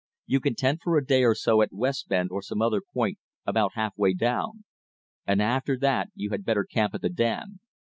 [0.25, 3.19] You can tent for a day or so at West Bend or some other point
[3.45, 4.63] about half way down;
[5.27, 7.59] and after that you had better camp at the dam.